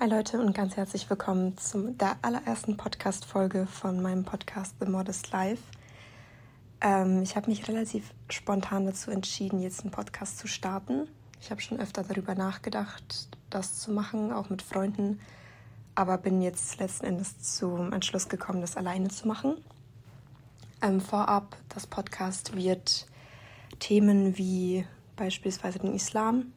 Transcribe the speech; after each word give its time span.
Hi 0.00 0.08
Leute 0.08 0.40
und 0.40 0.56
ganz 0.56 0.76
herzlich 0.76 1.08
willkommen 1.08 1.56
zu 1.56 1.92
der 1.92 2.16
allerersten 2.20 2.76
Podcast-Folge 2.76 3.68
von 3.68 4.02
meinem 4.02 4.24
Podcast 4.24 4.74
The 4.80 4.90
Modest 4.90 5.30
Life. 5.30 5.62
Ähm, 6.80 7.22
ich 7.22 7.36
habe 7.36 7.48
mich 7.48 7.68
relativ 7.68 8.12
spontan 8.28 8.86
dazu 8.86 9.12
entschieden, 9.12 9.60
jetzt 9.60 9.82
einen 9.82 9.92
Podcast 9.92 10.38
zu 10.38 10.48
starten. 10.48 11.06
Ich 11.40 11.52
habe 11.52 11.60
schon 11.60 11.78
öfter 11.78 12.02
darüber 12.02 12.34
nachgedacht, 12.34 13.28
das 13.50 13.78
zu 13.78 13.92
machen, 13.92 14.32
auch 14.32 14.50
mit 14.50 14.62
Freunden, 14.62 15.20
aber 15.94 16.18
bin 16.18 16.42
jetzt 16.42 16.80
letzten 16.80 17.06
Endes 17.06 17.38
zum 17.56 17.92
Entschluss 17.92 18.28
gekommen, 18.28 18.62
das 18.62 18.76
alleine 18.76 19.10
zu 19.10 19.28
machen. 19.28 19.58
Ähm, 20.82 21.00
vorab, 21.00 21.56
das 21.68 21.86
Podcast 21.86 22.56
wird 22.56 23.06
Themen 23.78 24.36
wie 24.36 24.84
beispielsweise 25.14 25.78
den 25.78 25.94
Islam 25.94 26.52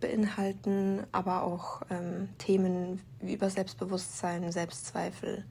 beinhalten, 0.00 1.04
aber 1.12 1.42
auch 1.42 1.82
ähm, 1.90 2.28
Themen 2.38 3.00
über 3.20 3.50
Selbstbewusstsein, 3.50 4.50
Selbstzweifel, 4.50 5.44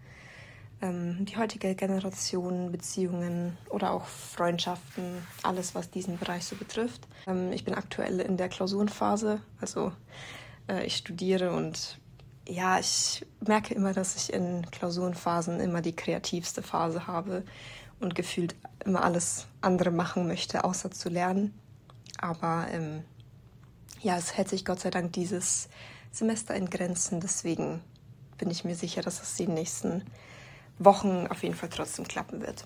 ähm, 0.81 1.25
die 1.25 1.37
heutige 1.37 1.75
Generation, 1.75 2.71
Beziehungen 2.71 3.57
oder 3.69 3.91
auch 3.91 4.05
Freundschaften, 4.05 5.21
alles, 5.43 5.75
was 5.75 5.89
diesen 5.91 6.17
Bereich 6.17 6.45
so 6.45 6.55
betrifft. 6.55 7.07
Ähm, 7.27 7.51
ich 7.51 7.63
bin 7.63 7.73
aktuell 7.73 8.19
in 8.19 8.37
der 8.37 8.49
Klausurenphase, 8.49 9.41
also 9.61 9.91
äh, 10.67 10.85
ich 10.85 10.97
studiere 10.97 11.51
und 11.53 11.99
ja, 12.47 12.79
ich 12.79 13.25
merke 13.45 13.75
immer, 13.75 13.93
dass 13.93 14.15
ich 14.15 14.33
in 14.33 14.65
Klausurenphasen 14.71 15.59
immer 15.59 15.81
die 15.81 15.95
kreativste 15.95 16.63
Phase 16.63 17.05
habe 17.05 17.43
und 17.99 18.15
gefühlt 18.15 18.55
immer 18.83 19.03
alles 19.03 19.45
andere 19.61 19.91
machen 19.91 20.27
möchte, 20.27 20.63
außer 20.63 20.89
zu 20.89 21.09
lernen. 21.09 21.53
Aber 22.17 22.67
ähm, 22.71 23.03
ja, 24.01 24.17
es 24.17 24.35
hält 24.37 24.49
sich 24.49 24.65
Gott 24.65 24.79
sei 24.79 24.89
Dank 24.89 25.13
dieses 25.13 25.69
Semester 26.11 26.55
in 26.55 26.69
Grenzen. 26.69 27.19
Deswegen 27.19 27.81
bin 28.37 28.49
ich 28.49 28.63
mir 28.63 28.75
sicher, 28.75 29.01
dass 29.01 29.21
es 29.21 29.35
die 29.35 29.47
nächsten 29.47 30.03
Wochen 30.77 31.27
auf 31.27 31.43
jeden 31.43 31.55
Fall 31.55 31.69
trotzdem 31.69 32.07
klappen 32.07 32.41
wird. 32.41 32.65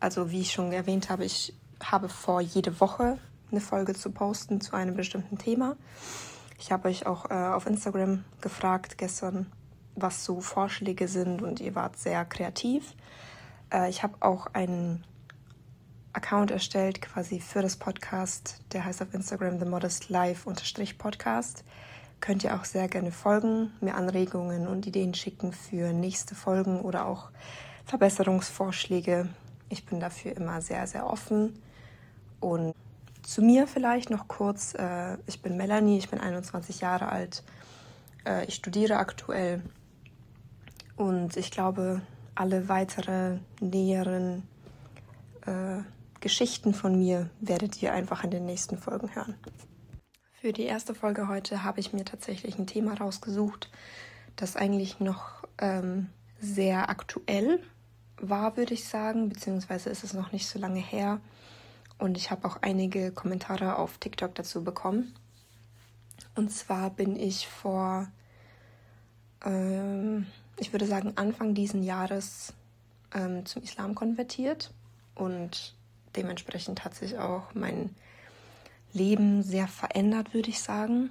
Also 0.00 0.30
wie 0.30 0.40
ich 0.40 0.52
schon 0.52 0.72
erwähnt 0.72 1.10
habe, 1.10 1.24
ich 1.24 1.54
habe 1.82 2.08
vor, 2.08 2.40
jede 2.40 2.80
Woche 2.80 3.18
eine 3.50 3.60
Folge 3.60 3.94
zu 3.94 4.10
posten 4.10 4.60
zu 4.60 4.74
einem 4.74 4.96
bestimmten 4.96 5.38
Thema. 5.38 5.76
Ich 6.58 6.72
habe 6.72 6.88
euch 6.88 7.06
auch 7.06 7.30
äh, 7.30 7.34
auf 7.34 7.66
Instagram 7.66 8.24
gefragt 8.40 8.96
gestern, 8.98 9.50
was 9.96 10.24
so 10.24 10.40
Vorschläge 10.40 11.08
sind 11.08 11.42
und 11.42 11.60
ihr 11.60 11.74
wart 11.74 11.98
sehr 11.98 12.24
kreativ. 12.24 12.94
Äh, 13.72 13.90
ich 13.90 14.02
habe 14.02 14.14
auch 14.20 14.46
einen 14.54 15.04
Account 16.12 16.50
erstellt, 16.50 17.00
quasi 17.00 17.40
für 17.40 17.62
das 17.62 17.76
Podcast. 17.76 18.60
Der 18.72 18.84
heißt 18.84 19.02
auf 19.02 19.14
Instagram 19.14 19.58
The 19.58 19.64
Modest 19.64 20.08
Life 20.08 20.50
Podcast. 20.98 21.64
Könnt 22.20 22.44
ihr 22.44 22.54
auch 22.54 22.64
sehr 22.64 22.88
gerne 22.88 23.10
folgen, 23.10 23.72
mir 23.80 23.94
Anregungen 23.94 24.68
und 24.68 24.86
Ideen 24.86 25.14
schicken 25.14 25.52
für 25.52 25.92
nächste 25.92 26.34
Folgen 26.34 26.80
oder 26.80 27.06
auch 27.06 27.30
Verbesserungsvorschläge. 27.84 29.28
Ich 29.68 29.86
bin 29.86 30.00
dafür 30.00 30.36
immer 30.36 30.60
sehr, 30.60 30.86
sehr 30.86 31.06
offen. 31.06 31.58
Und 32.40 32.74
zu 33.22 33.42
mir 33.42 33.66
vielleicht 33.66 34.10
noch 34.10 34.28
kurz. 34.28 34.74
Äh, 34.74 35.16
ich 35.26 35.42
bin 35.42 35.56
Melanie, 35.56 35.98
ich 35.98 36.10
bin 36.10 36.20
21 36.20 36.80
Jahre 36.80 37.08
alt. 37.08 37.42
Äh, 38.26 38.44
ich 38.46 38.54
studiere 38.54 38.96
aktuell. 38.96 39.62
Und 40.96 41.36
ich 41.36 41.50
glaube, 41.50 42.02
alle 42.34 42.68
weitere 42.68 43.38
näheren 43.60 44.42
äh, 45.46 45.78
Geschichten 46.22 46.72
von 46.72 46.98
mir 46.98 47.28
werdet 47.40 47.82
ihr 47.82 47.92
einfach 47.92 48.24
in 48.24 48.30
den 48.30 48.46
nächsten 48.46 48.78
Folgen 48.78 49.14
hören. 49.14 49.34
Für 50.40 50.52
die 50.52 50.62
erste 50.62 50.94
Folge 50.94 51.28
heute 51.28 51.64
habe 51.64 51.80
ich 51.80 51.92
mir 51.92 52.04
tatsächlich 52.04 52.58
ein 52.58 52.66
Thema 52.66 52.94
rausgesucht, 52.94 53.70
das 54.36 54.56
eigentlich 54.56 55.00
noch 55.00 55.42
ähm, 55.58 56.08
sehr 56.40 56.88
aktuell 56.88 57.60
war, 58.16 58.56
würde 58.56 58.72
ich 58.72 58.88
sagen, 58.88 59.28
beziehungsweise 59.28 59.90
ist 59.90 60.04
es 60.04 60.14
noch 60.14 60.32
nicht 60.32 60.48
so 60.48 60.58
lange 60.58 60.80
her. 60.80 61.20
Und 61.98 62.16
ich 62.16 62.30
habe 62.30 62.46
auch 62.46 62.58
einige 62.62 63.10
Kommentare 63.10 63.76
auf 63.76 63.98
TikTok 63.98 64.34
dazu 64.34 64.64
bekommen. 64.64 65.14
Und 66.36 66.52
zwar 66.52 66.90
bin 66.90 67.16
ich 67.16 67.48
vor, 67.48 68.08
ähm, 69.44 70.26
ich 70.56 70.72
würde 70.72 70.86
sagen, 70.86 71.12
Anfang 71.16 71.54
diesen 71.54 71.82
Jahres 71.82 72.54
ähm, 73.12 73.44
zum 73.44 73.62
Islam 73.62 73.96
konvertiert. 73.96 74.72
Und 75.14 75.74
dementsprechend 76.16 76.84
hat 76.84 76.94
sich 76.94 77.18
auch 77.18 77.54
mein 77.54 77.94
Leben 78.92 79.42
sehr 79.42 79.68
verändert, 79.68 80.34
würde 80.34 80.50
ich 80.50 80.60
sagen. 80.60 81.10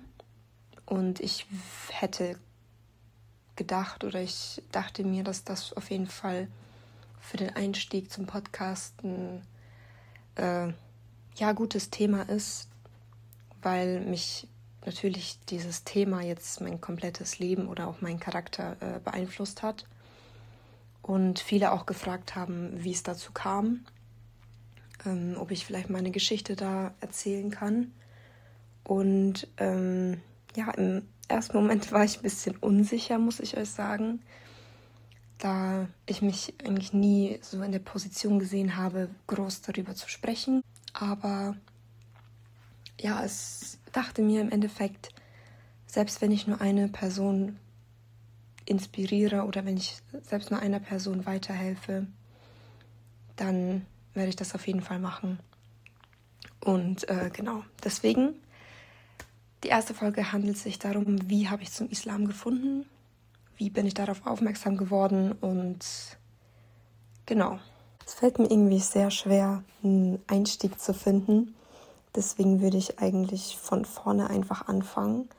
Und 0.85 1.19
ich 1.19 1.45
hätte 1.89 2.37
gedacht 3.55 4.03
oder 4.03 4.21
ich 4.21 4.61
dachte 4.71 5.03
mir, 5.03 5.23
dass 5.23 5.43
das 5.43 5.73
auf 5.73 5.89
jeden 5.89 6.07
Fall 6.07 6.47
für 7.19 7.37
den 7.37 7.55
Einstieg 7.55 8.11
zum 8.11 8.25
Podcasten 8.25 9.41
äh, 10.35 10.73
ja 11.35 11.51
gutes 11.53 11.89
Thema 11.89 12.23
ist, 12.23 12.67
weil 13.61 14.01
mich 14.01 14.47
natürlich 14.85 15.39
dieses 15.49 15.83
Thema 15.83 16.21
jetzt 16.21 16.61
mein 16.61 16.81
komplettes 16.81 17.39
Leben 17.39 17.67
oder 17.67 17.87
auch 17.87 18.01
meinen 18.01 18.19
Charakter 18.19 18.77
äh, 18.79 18.99
beeinflusst 18.99 19.61
hat. 19.63 19.85
Und 21.03 21.39
viele 21.39 21.71
auch 21.71 21.85
gefragt 21.85 22.35
haben, 22.35 22.83
wie 22.83 22.91
es 22.91 23.03
dazu 23.03 23.31
kam 23.31 23.85
ähm, 25.05 25.35
ob 25.37 25.51
ich 25.51 25.65
vielleicht 25.65 25.89
meine 25.89 26.11
Geschichte 26.11 26.55
da 26.55 26.93
erzählen 26.99 27.49
kann. 27.51 27.91
Und 28.83 29.47
ähm, 29.57 30.21
ja, 30.55 30.71
im 30.71 31.03
ersten 31.27 31.57
Moment 31.57 31.91
war 31.91 32.03
ich 32.03 32.17
ein 32.17 32.23
bisschen 32.23 32.57
unsicher, 32.57 33.17
muss 33.19 33.39
ich 33.39 33.57
euch 33.57 33.69
sagen, 33.69 34.21
da 35.37 35.87
ich 36.05 36.21
mich 36.21 36.53
eigentlich 36.63 36.93
nie 36.93 37.39
so 37.41 37.61
in 37.63 37.71
der 37.71 37.79
Position 37.79 38.39
gesehen 38.39 38.77
habe, 38.77 39.09
groß 39.27 39.61
darüber 39.61 39.95
zu 39.95 40.09
sprechen. 40.09 40.61
Aber 40.93 41.55
ja, 42.99 43.23
es 43.23 43.79
dachte 43.91 44.21
mir 44.21 44.41
im 44.41 44.51
Endeffekt, 44.51 45.09
selbst 45.87 46.21
wenn 46.21 46.31
ich 46.31 46.47
nur 46.47 46.61
eine 46.61 46.87
Person 46.87 47.57
inspiriere 48.65 49.43
oder 49.43 49.65
wenn 49.65 49.77
ich 49.77 49.97
selbst 50.21 50.51
nur 50.51 50.59
einer 50.59 50.79
Person 50.79 51.25
weiterhelfe, 51.25 52.05
dann 53.35 53.85
werde 54.13 54.29
ich 54.29 54.35
das 54.35 54.55
auf 54.55 54.67
jeden 54.67 54.81
Fall 54.81 54.99
machen. 54.99 55.39
Und 56.63 57.09
äh, 57.09 57.29
genau, 57.33 57.63
deswegen, 57.83 58.35
die 59.63 59.69
erste 59.69 59.93
Folge 59.93 60.31
handelt 60.31 60.57
sich 60.57 60.79
darum, 60.79 61.29
wie 61.29 61.49
habe 61.49 61.63
ich 61.63 61.71
zum 61.71 61.89
Islam 61.89 62.25
gefunden, 62.25 62.85
wie 63.57 63.69
bin 63.69 63.85
ich 63.85 63.93
darauf 63.93 64.25
aufmerksam 64.25 64.77
geworden 64.77 65.33
und 65.33 65.85
genau. 67.25 67.59
Es 68.05 68.15
fällt 68.15 68.39
mir 68.39 68.49
irgendwie 68.49 68.79
sehr 68.79 69.11
schwer, 69.11 69.63
einen 69.83 70.19
Einstieg 70.27 70.79
zu 70.79 70.93
finden. 70.93 71.55
Deswegen 72.15 72.59
würde 72.59 72.77
ich 72.77 72.99
eigentlich 72.99 73.57
von 73.57 73.85
vorne 73.85 74.29
einfach 74.29 74.67
anfangen. 74.67 75.29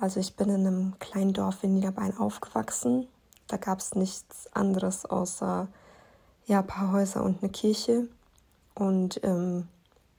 Also 0.00 0.18
ich 0.18 0.34
bin 0.34 0.48
in 0.48 0.66
einem 0.66 0.98
kleinen 0.98 1.32
Dorf 1.32 1.62
in 1.62 1.74
Niederbayern 1.74 2.18
aufgewachsen. 2.18 3.06
Da 3.46 3.58
gab 3.58 3.78
es 3.78 3.94
nichts 3.94 4.48
anderes 4.54 5.06
außer 5.06 5.68
ja, 6.46 6.60
ein 6.60 6.66
paar 6.66 6.92
Häuser 6.92 7.22
und 7.22 7.42
eine 7.42 7.52
Kirche 7.52 8.08
und 8.76 9.20
ähm, 9.24 9.66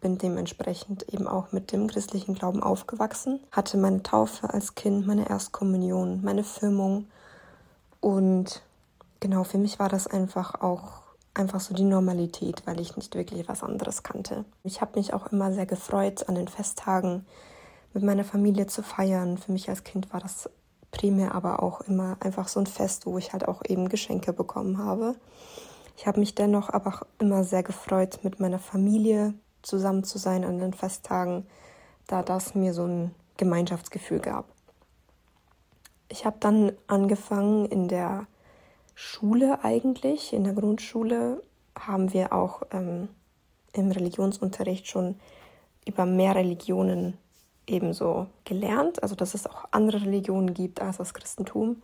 bin 0.01 0.17
dementsprechend 0.17 1.11
eben 1.13 1.27
auch 1.27 1.51
mit 1.53 1.71
dem 1.71 1.87
christlichen 1.87 2.35
Glauben 2.35 2.61
aufgewachsen, 2.61 3.39
hatte 3.51 3.77
meine 3.77 4.03
Taufe 4.03 4.53
als 4.53 4.75
Kind, 4.75 5.07
meine 5.07 5.29
Erstkommunion, 5.29 6.21
meine 6.23 6.43
Firmung 6.43 7.07
und 8.01 8.61
genau 9.19 9.43
für 9.43 9.57
mich 9.57 9.79
war 9.79 9.89
das 9.89 10.07
einfach 10.07 10.61
auch 10.61 11.03
einfach 11.33 11.59
so 11.59 11.73
die 11.73 11.83
Normalität, 11.83 12.63
weil 12.65 12.79
ich 12.79 12.97
nicht 12.97 13.15
wirklich 13.15 13.47
was 13.47 13.63
anderes 13.63 14.03
kannte. 14.03 14.43
Ich 14.63 14.81
habe 14.81 14.97
mich 14.99 15.13
auch 15.13 15.27
immer 15.27 15.53
sehr 15.53 15.65
gefreut, 15.65 16.27
an 16.27 16.35
den 16.35 16.47
Festtagen 16.47 17.25
mit 17.93 18.03
meiner 18.03 18.23
Familie 18.23 18.67
zu 18.67 18.81
feiern. 18.83 19.37
Für 19.37 19.51
mich 19.51 19.69
als 19.69 19.83
Kind 19.83 20.11
war 20.11 20.19
das 20.19 20.49
primär 20.91 21.35
aber 21.35 21.61
auch 21.61 21.81
immer 21.81 22.17
einfach 22.19 22.47
so 22.47 22.59
ein 22.59 22.65
Fest, 22.65 23.05
wo 23.05 23.17
ich 23.17 23.33
halt 23.33 23.47
auch 23.47 23.61
eben 23.67 23.89
Geschenke 23.89 24.33
bekommen 24.33 24.77
habe. 24.79 25.15
Ich 25.97 26.05
habe 26.05 26.19
mich 26.19 26.35
dennoch 26.35 26.69
aber 26.69 26.93
auch 26.93 27.01
immer 27.19 27.43
sehr 27.43 27.63
gefreut, 27.63 28.19
mit 28.21 28.39
meiner 28.39 28.59
Familie 28.59 29.33
zusammen 29.63 30.03
zu 30.03 30.19
sein 30.19 30.45
an 30.45 30.59
den 30.59 30.73
Festtagen, 30.73 31.47
da 32.05 32.21
das 32.21 32.53
mir 32.53 32.73
so 32.73 32.85
ein 32.85 33.15
Gemeinschaftsgefühl 33.37 34.19
gab. 34.19 34.45
Ich 36.07 36.23
habe 36.23 36.37
dann 36.39 36.71
angefangen 36.85 37.65
in 37.65 37.87
der 37.87 38.27
Schule 38.93 39.63
eigentlich, 39.63 40.33
in 40.33 40.43
der 40.43 40.53
Grundschule 40.53 41.41
haben 41.77 42.13
wir 42.13 42.31
auch 42.31 42.61
ähm, 42.71 43.09
im 43.73 43.91
Religionsunterricht 43.91 44.87
schon 44.87 45.15
über 45.85 46.05
mehr 46.05 46.35
Religionen 46.35 47.17
ebenso 47.65 48.27
gelernt, 48.45 49.01
also 49.01 49.15
dass 49.15 49.33
es 49.33 49.47
auch 49.47 49.65
andere 49.71 50.01
Religionen 50.01 50.53
gibt 50.53 50.79
als 50.79 50.97
das 50.97 51.15
Christentum. 51.15 51.81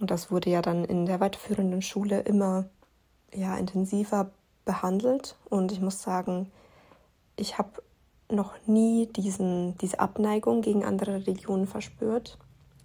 Und 0.00 0.10
das 0.10 0.30
wurde 0.30 0.50
ja 0.50 0.62
dann 0.62 0.84
in 0.84 1.04
der 1.04 1.20
weiterführenden 1.20 1.82
Schule 1.82 2.20
immer 2.20 2.64
ja, 3.36 3.56
intensiver 3.56 4.30
behandelt 4.64 5.36
und 5.48 5.72
ich 5.72 5.80
muss 5.80 6.02
sagen, 6.02 6.50
ich 7.36 7.58
habe 7.58 7.82
noch 8.30 8.54
nie 8.66 9.06
diesen, 9.06 9.78
diese 9.78 10.00
Abneigung 10.00 10.62
gegen 10.62 10.84
andere 10.84 11.14
Religionen 11.14 11.66
verspürt. 11.66 12.38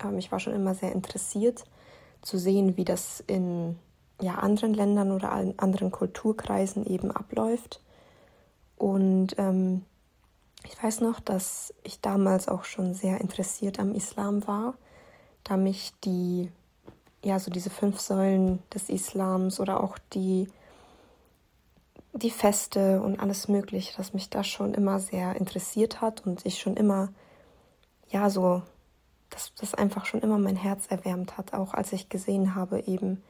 Ähm, 0.03 0.17
ich 0.17 0.31
war 0.31 0.39
schon 0.39 0.53
immer 0.53 0.75
sehr 0.75 0.91
interessiert 0.91 1.65
zu 2.21 2.37
sehen, 2.37 2.77
wie 2.77 2.85
das 2.85 3.23
in 3.25 3.79
ja, 4.21 4.35
anderen 4.35 4.73
Ländern 4.73 5.11
oder 5.11 5.31
anderen 5.31 5.91
Kulturkreisen 5.91 6.85
eben 6.85 7.11
abläuft. 7.11 7.81
Und 8.77 9.35
ähm, 9.37 9.83
ich 10.63 10.81
weiß 10.81 11.01
noch, 11.01 11.19
dass 11.19 11.73
ich 11.83 12.01
damals 12.01 12.47
auch 12.47 12.63
schon 12.63 12.93
sehr 12.93 13.19
interessiert 13.21 13.79
am 13.79 13.93
Islam 13.93 14.47
war, 14.47 14.75
da 15.43 15.57
mich 15.57 15.93
die, 16.03 16.51
ja, 17.23 17.39
so 17.39 17.51
diese 17.51 17.69
fünf 17.69 17.99
Säulen 17.99 18.59
des 18.73 18.89
Islams 18.89 19.59
oder 19.59 19.83
auch 19.83 19.97
die, 20.13 20.47
die 22.13 22.31
Feste 22.31 23.01
und 23.01 23.19
alles 23.19 23.47
Mögliche, 23.47 23.95
dass 23.97 24.13
mich 24.13 24.29
das 24.29 24.47
schon 24.47 24.73
immer 24.73 24.99
sehr 24.99 25.35
interessiert 25.35 26.01
hat 26.01 26.25
und 26.25 26.45
ich 26.45 26.59
schon 26.59 26.75
immer, 26.75 27.09
ja, 28.09 28.29
so, 28.29 28.63
dass 29.29 29.53
das 29.55 29.73
einfach 29.73 30.05
schon 30.05 30.21
immer 30.21 30.37
mein 30.37 30.55
Herz 30.55 30.87
erwärmt 30.87 31.37
hat, 31.37 31.53
auch 31.53 31.73
als 31.73 31.93
ich 31.93 32.09
gesehen 32.09 32.55
habe, 32.55 32.83
eben, 32.87 33.23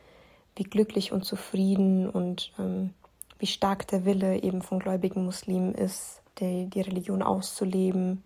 wie 0.55 0.63
glücklich 0.63 1.11
und 1.11 1.23
zufrieden 1.23 2.09
und 2.09 2.51
ähm, 2.59 2.93
wie 3.39 3.47
stark 3.47 3.87
der 3.87 4.05
Wille 4.05 4.41
eben 4.43 4.61
von 4.61 4.79
gläubigen 4.79 5.23
Muslimen 5.23 5.73
ist, 5.73 6.21
die, 6.39 6.67
die 6.69 6.81
Religion 6.81 7.21
auszuleben. 7.21 8.23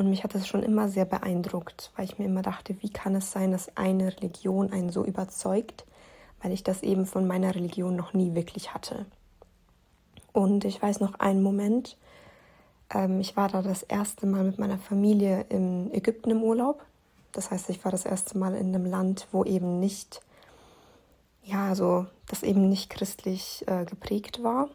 Und 0.00 0.08
mich 0.08 0.24
hat 0.24 0.34
das 0.34 0.48
schon 0.48 0.62
immer 0.62 0.88
sehr 0.88 1.04
beeindruckt, 1.04 1.92
weil 1.94 2.06
ich 2.06 2.18
mir 2.18 2.24
immer 2.24 2.40
dachte, 2.40 2.74
wie 2.80 2.88
kann 2.88 3.14
es 3.14 3.32
sein, 3.32 3.52
dass 3.52 3.76
eine 3.76 4.16
Religion 4.16 4.72
einen 4.72 4.88
so 4.88 5.04
überzeugt, 5.04 5.84
weil 6.40 6.52
ich 6.52 6.64
das 6.64 6.82
eben 6.82 7.04
von 7.04 7.26
meiner 7.26 7.54
Religion 7.54 7.96
noch 7.96 8.14
nie 8.14 8.34
wirklich 8.34 8.72
hatte. 8.72 9.04
Und 10.32 10.64
ich 10.64 10.80
weiß 10.80 11.00
noch 11.00 11.20
einen 11.20 11.42
Moment, 11.42 11.98
ähm, 12.88 13.20
ich 13.20 13.36
war 13.36 13.48
da 13.48 13.60
das 13.60 13.82
erste 13.82 14.24
Mal 14.24 14.42
mit 14.42 14.58
meiner 14.58 14.78
Familie 14.78 15.44
in 15.50 15.92
Ägypten 15.92 16.30
im 16.30 16.42
Urlaub. 16.42 16.82
Das 17.32 17.50
heißt, 17.50 17.68
ich 17.68 17.84
war 17.84 17.92
das 17.92 18.06
erste 18.06 18.38
Mal 18.38 18.54
in 18.54 18.74
einem 18.74 18.86
Land, 18.86 19.28
wo 19.32 19.44
eben 19.44 19.80
nicht 19.80 20.22
ja, 21.42 21.74
so, 21.74 22.06
das 22.26 22.42
eben 22.42 22.70
nicht 22.70 22.88
christlich 22.88 23.64
äh, 23.66 23.84
geprägt 23.84 24.42
war. 24.42 24.70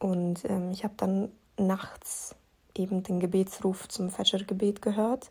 Und 0.00 0.44
ähm, 0.46 0.72
ich 0.72 0.82
habe 0.82 0.94
dann 0.96 1.30
nachts 1.56 2.34
eben 2.78 3.02
den 3.02 3.20
Gebetsruf 3.20 3.88
zum 3.88 4.10
Fajr-Gebet 4.10 4.82
gehört. 4.82 5.30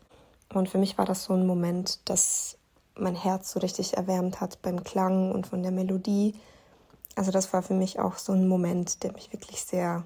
Und 0.52 0.68
für 0.68 0.78
mich 0.78 0.98
war 0.98 1.04
das 1.04 1.24
so 1.24 1.34
ein 1.34 1.46
Moment, 1.46 2.00
das 2.08 2.56
mein 2.94 3.14
Herz 3.14 3.52
so 3.52 3.60
richtig 3.60 3.96
erwärmt 3.96 4.40
hat 4.40 4.60
beim 4.62 4.82
Klang 4.82 5.32
und 5.32 5.46
von 5.46 5.62
der 5.62 5.72
Melodie. 5.72 6.34
Also 7.14 7.30
das 7.30 7.52
war 7.52 7.62
für 7.62 7.74
mich 7.74 8.00
auch 8.00 8.16
so 8.16 8.32
ein 8.32 8.48
Moment, 8.48 9.02
der 9.02 9.12
mich 9.12 9.32
wirklich 9.32 9.60
sehr, 9.62 10.04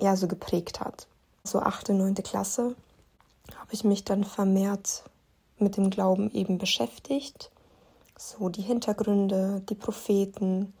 ja, 0.00 0.16
so 0.16 0.28
geprägt 0.28 0.80
hat. 0.80 1.06
So 1.42 1.60
achte, 1.60 1.92
neunte 1.92 2.22
Klasse 2.22 2.76
habe 3.56 3.72
ich 3.72 3.84
mich 3.84 4.04
dann 4.04 4.24
vermehrt 4.24 5.04
mit 5.58 5.76
dem 5.76 5.90
Glauben 5.90 6.30
eben 6.32 6.58
beschäftigt 6.58 7.50
so 8.18 8.48
die 8.48 8.62
Hintergründe, 8.62 9.62
die 9.68 9.74
Propheten, 9.74 10.72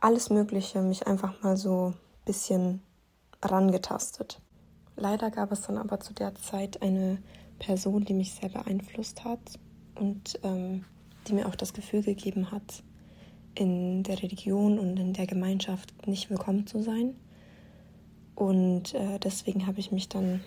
alles 0.00 0.30
Mögliche, 0.30 0.82
mich 0.82 1.06
einfach 1.06 1.42
mal 1.42 1.56
so 1.56 1.88
ein 1.94 2.24
bisschen 2.24 2.82
rangetastet. 3.42 4.40
Leider 4.96 5.30
gab 5.30 5.52
es 5.52 5.62
dann 5.62 5.76
aber 5.76 6.00
zu 6.00 6.14
der 6.14 6.34
Zeit 6.34 6.82
eine 6.82 7.18
Person, 7.58 8.04
die 8.04 8.14
mich 8.14 8.32
sehr 8.32 8.48
beeinflusst 8.48 9.24
hat 9.24 9.40
und 9.94 10.38
ähm, 10.42 10.84
die 11.26 11.34
mir 11.34 11.46
auch 11.46 11.54
das 11.54 11.74
Gefühl 11.74 12.02
gegeben 12.02 12.50
hat, 12.50 12.82
in 13.54 14.02
der 14.02 14.22
Religion 14.22 14.78
und 14.78 14.98
in 14.98 15.12
der 15.12 15.26
Gemeinschaft 15.26 16.06
nicht 16.06 16.30
willkommen 16.30 16.66
zu 16.66 16.82
sein. 16.82 17.14
Und 18.34 18.94
äh, 18.94 19.18
deswegen 19.18 19.66
habe 19.66 19.80
ich 19.80 19.92
mich 19.92 20.08
dann 20.08 20.40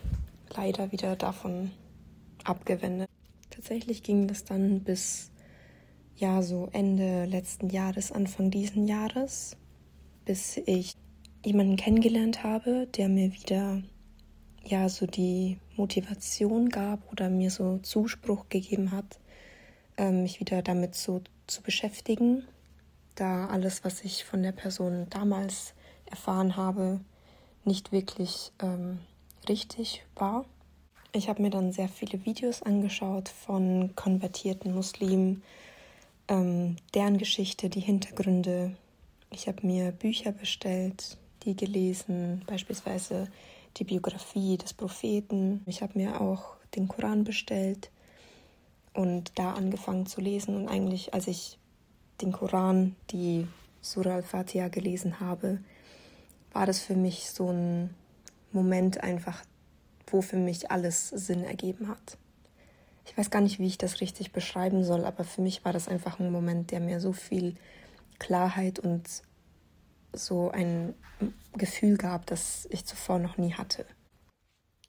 leider 0.55 0.91
wieder 0.91 1.15
davon 1.15 1.71
abgewendet. 2.43 3.09
Tatsächlich 3.49 4.03
ging 4.03 4.27
das 4.27 4.43
dann 4.45 4.81
bis 4.81 5.31
ja, 6.15 6.41
so 6.41 6.69
Ende 6.71 7.25
letzten 7.25 7.69
Jahres, 7.69 8.11
Anfang 8.11 8.51
diesen 8.51 8.87
Jahres, 8.87 9.55
bis 10.25 10.57
ich 10.57 10.95
jemanden 11.45 11.77
kennengelernt 11.77 12.43
habe, 12.43 12.87
der 12.87 13.09
mir 13.09 13.33
wieder 13.33 13.81
ja 14.69 14.89
so 14.89 15.06
die 15.06 15.57
Motivation 15.75 16.69
gab 16.69 17.00
oder 17.12 17.30
mir 17.30 17.51
so 17.51 17.80
Zuspruch 17.80 18.45
gegeben 18.50 18.92
hat, 18.92 19.19
ähm, 19.98 20.24
mich 20.24 20.39
wieder 20.39 20.62
damit 20.62 20.95
so 20.95 21.21
zu 21.48 21.62
beschäftigen, 21.62 22.44
da 23.16 23.48
alles, 23.48 23.83
was 23.83 24.01
ich 24.04 24.24
von 24.24 24.44
der 24.44 24.51
Person 24.51 25.07
damals 25.10 25.74
erfahren 26.10 26.56
habe, 26.56 27.01
nicht 27.66 27.92
wirklich 27.92 28.51
ähm, 28.62 29.00
richtig 29.48 30.04
war. 30.16 30.45
Ich 31.12 31.27
habe 31.27 31.42
mir 31.42 31.50
dann 31.50 31.71
sehr 31.71 31.89
viele 31.89 32.24
Videos 32.25 32.62
angeschaut 32.62 33.30
von 33.30 33.95
konvertierten 33.95 34.74
Muslimen, 34.74 35.44
ähm, 36.27 36.77
deren 36.94 37.18
Geschichte, 37.18 37.69
die 37.69 37.80
Hintergründe. 37.80 38.75
Ich 39.31 39.48
habe 39.48 39.66
mir 39.66 39.92
Bücher 39.92 40.31
bestellt, 40.31 41.18
die 41.44 41.56
gelesen, 41.56 42.44
beispielsweise 42.45 43.27
die 43.77 43.83
Biografie 43.83 44.57
des 44.57 44.74
Propheten. 44.74 45.63
Ich 45.66 45.81
habe 45.81 45.98
mir 45.98 46.21
auch 46.21 46.56
den 46.75 46.88
Koran 46.88 47.24
bestellt 47.24 47.92
und 48.94 49.38
da 49.38 49.54
angefangen 49.54 50.06
zu 50.06 50.21
lesen. 50.21 50.56
Und 50.56 50.68
eigentlich, 50.68 51.13
als 51.13 51.27
ich 51.27 51.57
den 52.21 52.31
Koran, 52.31 52.95
die 53.12 53.48
Surah 53.81 54.16
al-Fatiha 54.16 54.68
gelesen 54.68 55.19
habe, 55.19 55.60
war 56.51 56.66
das 56.66 56.80
für 56.80 56.95
mich 56.95 57.30
so 57.30 57.51
ein 57.51 57.94
Moment 58.51 59.04
einfach, 59.04 59.44
wo 60.07 60.21
für 60.21 60.38
mich 60.38 60.71
alles 60.71 61.10
Sinn 61.10 61.44
ergeben 61.44 61.88
hat 61.88 62.18
ich 63.10 63.18
weiß 63.18 63.31
gar 63.31 63.42
nicht, 63.42 63.57
wie 63.57 63.66
ich 63.66 63.80
das 63.80 64.01
richtig 64.01 64.31
beschreiben 64.31 64.83
soll, 64.83 65.04
aber 65.04 65.24
für 65.24 65.42
mich 65.42 65.66
war 65.66 65.74
das 65.74 65.88
einfach 65.88 66.19
ein 66.19 66.31
Moment, 66.31 66.69
der 66.69 66.80
mir 66.80 67.00
so 67.00 67.12
viel 67.12 67.56
Klarheit 68.19 68.77
und 68.77 69.24
so 70.13 70.51
ein 70.51 70.94
Gefühl 71.53 71.97
gab, 71.97 72.25
das 72.25 72.67
ich 72.71 72.85
zuvor 72.85 73.19
noch 73.19 73.38
nie 73.38 73.53
hatte. 73.53 73.85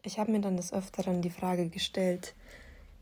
Ich 0.02 0.19
habe 0.19 0.32
mir 0.32 0.40
dann 0.40 0.56
des 0.56 0.72
Öfteren 0.72 1.22
die 1.22 1.31
Frage 1.31 1.69
gestellt, 1.69 2.34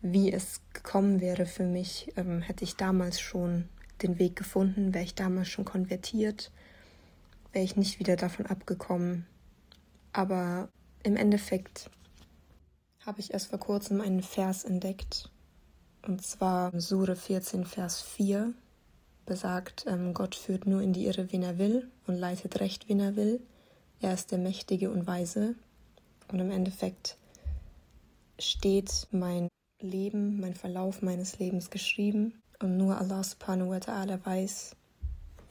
wie 0.01 0.33
es 0.33 0.61
gekommen 0.73 1.21
wäre 1.21 1.47
für 1.47 1.65
mich, 1.65 2.13
ähm, 2.17 2.41
hätte 2.41 2.65
ich 2.65 2.77
damals 2.77 3.21
schon 3.21 3.69
den 4.03 4.19
Weg 4.19 4.37
gefunden, 4.37 4.95
wäre 4.95 5.05
ich 5.05 5.15
damals 5.15 5.49
schon 5.49 5.65
konvertiert, 5.65 6.53
wäre 7.53 7.65
ich 7.65 7.77
nicht 7.77 7.99
wieder 7.99 8.17
davon 8.17 8.47
abgekommen. 8.47 9.27
Aber 10.13 10.69
im 11.03 11.17
Endeffekt 11.17 11.91
habe 13.05 13.21
ich 13.21 13.33
erst 13.33 13.49
vor 13.49 13.59
kurzem 13.59 14.01
einen 14.01 14.23
Vers 14.23 14.65
entdeckt. 14.65 15.31
Und 16.07 16.25
zwar 16.25 16.79
Sure 16.81 17.17
14, 17.17 17.65
Vers 17.65 18.03
4 18.03 18.55
besagt, 19.29 19.85
ähm, 19.87 20.15
Gott 20.15 20.35
führt 20.35 20.67
nur 20.67 20.83
in 20.83 20.93
die 20.93 21.07
Irre, 21.07 21.33
wen 21.33 21.43
er 21.43 21.59
will 21.59 21.89
und 22.07 22.17
leitet 22.17 22.61
recht, 22.61 22.89
wen 22.89 23.01
er 23.01 23.17
will. 23.17 23.41
Er 24.01 24.15
ist 24.15 24.33
der 24.33 24.39
Mächtige 24.39 24.91
und 24.91 25.07
Weise. 25.07 25.55
Und 26.33 26.41
im 26.41 26.51
Endeffekt 26.51 27.17
steht 28.39 29.07
mein 29.11 29.49
Leben, 29.81 30.41
mein 30.41 30.55
Verlauf 30.55 31.03
meines 31.03 31.39
Lebens 31.39 31.71
geschrieben. 31.71 32.41
Und 32.61 32.77
nur 32.77 32.99
Allah 32.99 33.23
subhanahu 33.23 33.71
wa 33.71 33.77
ta'ala 33.77 34.25
weiß, 34.25 34.75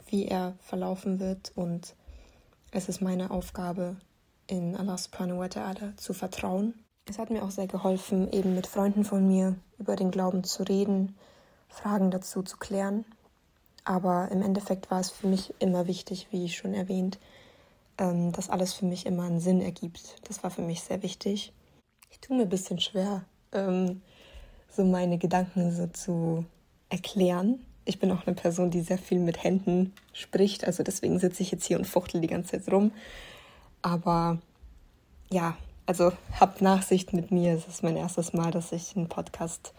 wie 0.08 0.26
er 0.26 0.54
verlaufen 0.60 1.20
wird. 1.20 1.52
Und 1.54 1.94
es 2.70 2.88
ist 2.88 3.00
meine 3.00 3.30
Aufgabe, 3.30 3.96
in 4.46 4.76
Allah 4.76 4.98
subhanahu 4.98 5.38
wa 5.38 5.46
ta'ala 5.46 5.96
zu 5.96 6.12
vertrauen 6.12 6.74
es 7.08 7.18
hat 7.18 7.30
mir 7.30 7.42
auch 7.42 7.50
sehr 7.50 7.66
geholfen, 7.66 8.30
eben 8.32 8.54
mit 8.54 8.66
Freunden 8.66 9.04
von 9.04 9.26
mir 9.26 9.56
über 9.78 9.96
den 9.96 10.10
Glauben 10.10 10.44
zu 10.44 10.62
reden, 10.62 11.16
Fragen 11.68 12.10
dazu 12.10 12.42
zu 12.42 12.58
klären. 12.58 13.04
Aber 13.88 14.28
im 14.30 14.42
Endeffekt 14.42 14.90
war 14.90 15.00
es 15.00 15.08
für 15.08 15.28
mich 15.28 15.54
immer 15.60 15.86
wichtig, 15.86 16.26
wie 16.30 16.50
schon 16.50 16.74
erwähnt, 16.74 17.18
ähm, 17.96 18.32
dass 18.32 18.50
alles 18.50 18.74
für 18.74 18.84
mich 18.84 19.06
immer 19.06 19.22
einen 19.22 19.40
Sinn 19.40 19.62
ergibt. 19.62 20.16
Das 20.28 20.42
war 20.42 20.50
für 20.50 20.60
mich 20.60 20.82
sehr 20.82 21.02
wichtig. 21.02 21.54
Ich 22.10 22.20
tue 22.20 22.36
mir 22.36 22.42
ein 22.42 22.50
bisschen 22.50 22.80
schwer, 22.80 23.24
ähm, 23.50 24.02
so 24.68 24.84
meine 24.84 25.16
Gedanken 25.16 25.72
so 25.72 25.86
zu 25.86 26.44
erklären. 26.90 27.64
Ich 27.86 27.98
bin 27.98 28.12
auch 28.12 28.26
eine 28.26 28.36
Person, 28.36 28.70
die 28.70 28.82
sehr 28.82 28.98
viel 28.98 29.20
mit 29.20 29.42
Händen 29.42 29.94
spricht, 30.12 30.66
also 30.66 30.82
deswegen 30.82 31.18
sitze 31.18 31.42
ich 31.42 31.50
jetzt 31.50 31.64
hier 31.64 31.78
und 31.78 31.86
fuchtel 31.86 32.20
die 32.20 32.26
ganze 32.26 32.60
Zeit 32.60 32.70
rum. 32.70 32.92
Aber 33.80 34.36
ja, 35.30 35.56
also 35.86 36.12
habt 36.38 36.60
Nachsicht 36.60 37.14
mit 37.14 37.30
mir. 37.30 37.54
Es 37.54 37.66
ist 37.66 37.82
mein 37.82 37.96
erstes 37.96 38.34
Mal, 38.34 38.50
dass 38.50 38.70
ich 38.70 38.94
einen 38.98 39.08
Podcast 39.08 39.72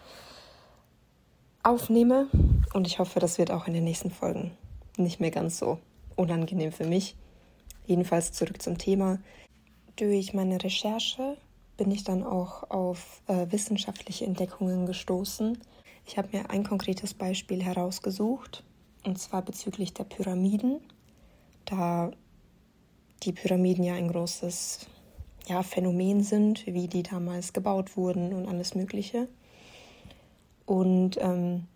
aufnehme 1.62 2.26
und 2.72 2.86
ich 2.86 2.98
hoffe, 2.98 3.20
das 3.20 3.38
wird 3.38 3.50
auch 3.50 3.66
in 3.66 3.74
den 3.74 3.84
nächsten 3.84 4.10
Folgen 4.10 4.52
nicht 4.96 5.20
mehr 5.20 5.30
ganz 5.30 5.58
so 5.58 5.78
unangenehm 6.16 6.72
für 6.72 6.86
mich. 6.86 7.16
Jedenfalls 7.86 8.32
zurück 8.32 8.60
zum 8.62 8.78
Thema. 8.78 9.18
Durch 9.96 10.34
meine 10.34 10.62
Recherche 10.62 11.36
bin 11.76 11.90
ich 11.90 12.04
dann 12.04 12.22
auch 12.22 12.70
auf 12.70 13.22
äh, 13.26 13.46
wissenschaftliche 13.50 14.26
Entdeckungen 14.26 14.86
gestoßen. 14.86 15.58
Ich 16.06 16.18
habe 16.18 16.28
mir 16.32 16.50
ein 16.50 16.64
konkretes 16.64 17.14
Beispiel 17.14 17.62
herausgesucht, 17.62 18.64
und 19.04 19.18
zwar 19.18 19.42
bezüglich 19.42 19.94
der 19.94 20.04
Pyramiden, 20.04 20.80
da 21.64 22.10
die 23.22 23.32
Pyramiden 23.32 23.84
ja 23.84 23.94
ein 23.94 24.08
großes 24.08 24.86
ja, 25.46 25.62
Phänomen 25.62 26.22
sind, 26.22 26.66
wie 26.66 26.88
die 26.88 27.02
damals 27.02 27.52
gebaut 27.52 27.96
wurden 27.96 28.32
und 28.32 28.46
alles 28.46 28.74
Mögliche. 28.74 29.28
Und 30.66 31.16
ähm, 31.20 31.66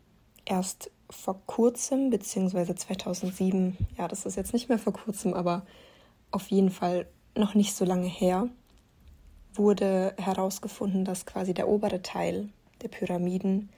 erst 0.44 0.90
vor 1.10 1.40
kurzem, 1.46 2.10
beziehungsweise 2.10 2.74
2007, 2.74 3.76
ja, 3.98 4.08
das 4.08 4.26
ist 4.26 4.36
jetzt 4.36 4.52
nicht 4.52 4.68
mehr 4.68 4.78
vor 4.78 4.92
kurzem, 4.92 5.34
aber 5.34 5.64
auf 6.30 6.48
jeden 6.48 6.70
Fall 6.70 7.06
noch 7.36 7.54
nicht 7.54 7.74
so 7.74 7.84
lange 7.84 8.08
her, 8.08 8.48
wurde 9.54 10.14
herausgefunden, 10.18 11.04
dass 11.04 11.26
quasi 11.26 11.54
der 11.54 11.68
obere 11.68 12.02
Teil 12.02 12.48
der 12.82 12.88
Pyramiden 12.88 13.70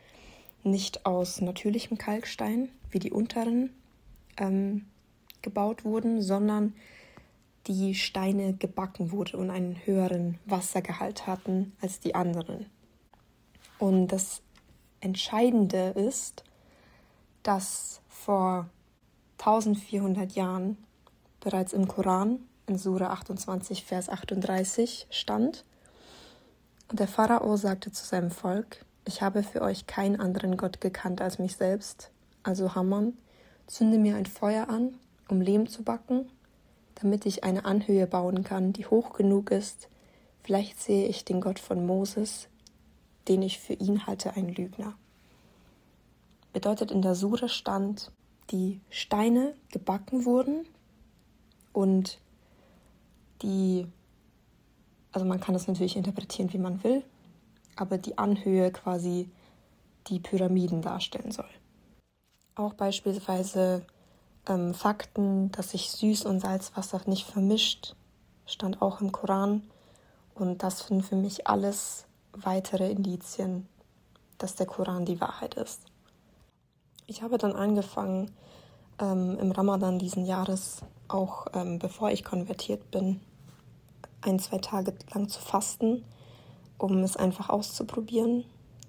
nicht 0.62 1.06
aus 1.06 1.40
natürlichem 1.40 1.98
Kalkstein 1.98 2.70
wie 2.90 2.98
die 2.98 3.10
unteren 3.10 3.70
ähm, 4.38 4.86
gebaut 5.42 5.84
wurden, 5.84 6.22
sondern 6.22 6.74
die 7.66 7.94
Steine 7.94 8.54
gebacken 8.54 9.10
wurden 9.10 9.36
und 9.36 9.50
einen 9.50 9.76
höheren 9.84 10.38
Wassergehalt 10.46 11.26
hatten 11.26 11.72
als 11.80 12.00
die 12.00 12.14
anderen. 12.14 12.66
Und 13.78 14.08
das 14.08 14.42
Entscheidende 15.00 15.90
ist, 15.90 16.44
dass 17.46 18.00
vor 18.08 18.68
1400 19.38 20.32
Jahren 20.32 20.76
bereits 21.38 21.72
im 21.72 21.86
Koran 21.86 22.40
in 22.66 22.76
Sura 22.76 23.10
28, 23.10 23.84
Vers 23.84 24.08
38 24.08 25.06
stand, 25.10 25.64
und 26.88 27.00
der 27.00 27.08
Pharao 27.08 27.56
sagte 27.56 27.90
zu 27.92 28.04
seinem 28.04 28.30
Volk, 28.30 28.84
ich 29.04 29.22
habe 29.22 29.42
für 29.42 29.62
euch 29.62 29.86
keinen 29.86 30.20
anderen 30.20 30.56
Gott 30.56 30.80
gekannt 30.80 31.20
als 31.20 31.38
mich 31.38 31.56
selbst, 31.56 32.10
also 32.42 32.74
Hammon, 32.74 33.16
zünde 33.66 33.98
mir 33.98 34.16
ein 34.16 34.26
Feuer 34.26 34.68
an, 34.68 34.94
um 35.28 35.40
Lehm 35.40 35.68
zu 35.68 35.82
backen, 35.82 36.28
damit 36.96 37.26
ich 37.26 37.44
eine 37.44 37.64
Anhöhe 37.64 38.06
bauen 38.06 38.42
kann, 38.42 38.72
die 38.72 38.86
hoch 38.86 39.12
genug 39.12 39.50
ist. 39.50 39.88
Vielleicht 40.42 40.80
sehe 40.80 41.06
ich 41.06 41.24
den 41.24 41.40
Gott 41.40 41.58
von 41.58 41.86
Moses, 41.86 42.48
den 43.28 43.42
ich 43.42 43.58
für 43.60 43.74
ihn 43.74 44.06
halte, 44.06 44.34
ein 44.34 44.48
Lügner. 44.48 44.94
Bedeutet 46.56 46.90
in 46.90 47.02
der 47.02 47.14
Sure 47.14 47.50
stand, 47.50 48.10
die 48.50 48.80
Steine 48.88 49.52
gebacken 49.72 50.24
wurden 50.24 50.66
und 51.74 52.18
die, 53.42 53.86
also 55.12 55.26
man 55.26 55.38
kann 55.38 55.52
das 55.52 55.68
natürlich 55.68 55.96
interpretieren, 55.96 56.50
wie 56.54 56.58
man 56.58 56.82
will, 56.82 57.04
aber 57.76 57.98
die 57.98 58.16
Anhöhe 58.16 58.72
quasi 58.72 59.28
die 60.06 60.18
Pyramiden 60.18 60.80
darstellen 60.80 61.30
soll. 61.30 61.44
Auch 62.54 62.72
beispielsweise 62.72 63.84
ähm, 64.48 64.72
Fakten, 64.72 65.52
dass 65.52 65.72
sich 65.72 65.88
Süß- 65.88 66.26
und 66.26 66.40
Salzwasser 66.40 67.02
nicht 67.04 67.26
vermischt, 67.26 67.96
stand 68.46 68.80
auch 68.80 69.02
im 69.02 69.12
Koran. 69.12 69.62
Und 70.34 70.62
das 70.62 70.86
sind 70.86 71.02
für 71.02 71.16
mich 71.16 71.46
alles 71.46 72.06
weitere 72.32 72.90
Indizien, 72.90 73.68
dass 74.38 74.54
der 74.54 74.64
Koran 74.64 75.04
die 75.04 75.20
Wahrheit 75.20 75.56
ist. 75.56 75.82
Ich 77.08 77.22
habe 77.22 77.38
dann 77.38 77.52
angefangen, 77.52 78.32
ähm, 79.00 79.38
im 79.40 79.52
Ramadan 79.52 79.98
diesen 79.98 80.26
Jahres, 80.26 80.82
auch 81.06 81.46
ähm, 81.54 81.78
bevor 81.78 82.10
ich 82.10 82.24
konvertiert 82.24 82.90
bin, 82.90 83.20
ein, 84.22 84.40
zwei 84.40 84.58
Tage 84.58 84.92
lang 85.14 85.28
zu 85.28 85.40
fasten, 85.40 86.04
um 86.78 86.98
es 87.04 87.16
einfach 87.16 87.48
auszuprobieren, 87.48 88.44